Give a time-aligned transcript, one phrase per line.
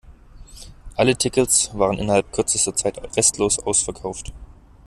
[0.95, 4.33] Alle Tickets waren innerhalb kürzester Zeit restlos ausverkauft.